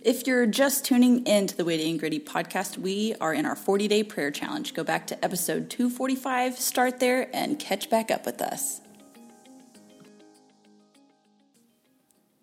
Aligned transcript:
If 0.00 0.28
you're 0.28 0.46
just 0.46 0.84
tuning 0.84 1.26
in 1.26 1.48
to 1.48 1.56
the 1.56 1.64
Weighty 1.64 1.90
and 1.90 1.98
Gritty 1.98 2.20
podcast, 2.20 2.78
we 2.78 3.16
are 3.20 3.34
in 3.34 3.44
our 3.44 3.56
40 3.56 3.88
day 3.88 4.04
prayer 4.04 4.30
challenge. 4.30 4.72
Go 4.72 4.84
back 4.84 5.08
to 5.08 5.24
episode 5.24 5.70
245, 5.70 6.56
start 6.56 7.00
there, 7.00 7.28
and 7.34 7.58
catch 7.58 7.90
back 7.90 8.08
up 8.08 8.24
with 8.24 8.40
us. 8.40 8.80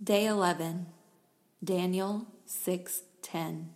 Day 0.04 0.26
11, 0.26 0.88
Daniel 1.64 2.28
6:10. 2.46 3.70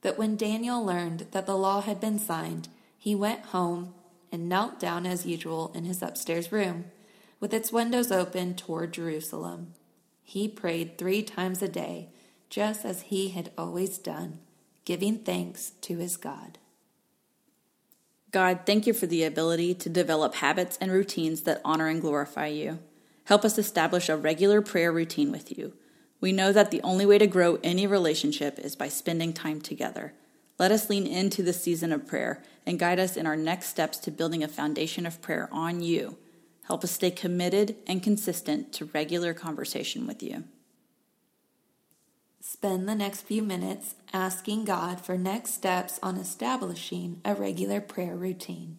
But 0.00 0.18
when 0.18 0.36
Daniel 0.36 0.84
learned 0.84 1.28
that 1.30 1.46
the 1.46 1.56
law 1.56 1.82
had 1.82 2.00
been 2.00 2.18
signed, 2.18 2.68
he 2.98 3.14
went 3.14 3.46
home 3.46 3.94
and 4.32 4.48
knelt 4.48 4.80
down 4.80 5.06
as 5.06 5.24
usual 5.24 5.70
in 5.76 5.84
his 5.84 6.02
upstairs 6.02 6.50
room, 6.50 6.86
with 7.38 7.54
its 7.54 7.70
windows 7.70 8.10
open 8.10 8.54
toward 8.54 8.92
Jerusalem. 8.92 9.74
He 10.24 10.48
prayed 10.48 10.98
three 10.98 11.22
times 11.22 11.62
a 11.62 11.68
day, 11.68 12.08
just 12.50 12.84
as 12.84 13.02
he 13.02 13.30
had 13.30 13.50
always 13.56 13.98
done, 13.98 14.38
giving 14.84 15.18
thanks 15.18 15.70
to 15.82 15.98
his 15.98 16.16
God. 16.16 16.58
God, 18.30 18.60
thank 18.66 18.86
you 18.86 18.92
for 18.92 19.06
the 19.06 19.24
ability 19.24 19.74
to 19.74 19.88
develop 19.88 20.34
habits 20.36 20.76
and 20.80 20.92
routines 20.92 21.42
that 21.42 21.60
honor 21.64 21.88
and 21.88 22.00
glorify 22.00 22.48
you. 22.48 22.78
Help 23.24 23.44
us 23.44 23.58
establish 23.58 24.08
a 24.08 24.16
regular 24.16 24.60
prayer 24.60 24.92
routine 24.92 25.32
with 25.32 25.56
you. 25.56 25.72
We 26.20 26.32
know 26.32 26.52
that 26.52 26.70
the 26.70 26.82
only 26.82 27.06
way 27.06 27.18
to 27.18 27.26
grow 27.26 27.58
any 27.62 27.86
relationship 27.86 28.58
is 28.58 28.76
by 28.76 28.88
spending 28.88 29.32
time 29.32 29.60
together. 29.60 30.14
Let 30.58 30.72
us 30.72 30.88
lean 30.88 31.06
into 31.06 31.42
the 31.42 31.52
season 31.52 31.92
of 31.92 32.06
prayer 32.06 32.42
and 32.64 32.78
guide 32.78 32.98
us 32.98 33.16
in 33.16 33.26
our 33.26 33.36
next 33.36 33.66
steps 33.66 33.98
to 33.98 34.10
building 34.10 34.42
a 34.42 34.48
foundation 34.48 35.06
of 35.06 35.20
prayer 35.20 35.48
on 35.52 35.82
you. 35.82 36.16
Help 36.64 36.82
us 36.82 36.90
stay 36.90 37.10
committed 37.10 37.76
and 37.86 38.02
consistent 38.02 38.72
to 38.72 38.86
regular 38.86 39.34
conversation 39.34 40.06
with 40.06 40.22
you. 40.22 40.44
Spend 42.66 42.88
the 42.88 42.96
next 42.96 43.20
few 43.20 43.44
minutes 43.44 43.94
asking 44.12 44.64
God 44.64 45.00
for 45.00 45.16
next 45.16 45.54
steps 45.54 46.00
on 46.02 46.16
establishing 46.16 47.20
a 47.24 47.32
regular 47.32 47.80
prayer 47.80 48.16
routine. 48.16 48.78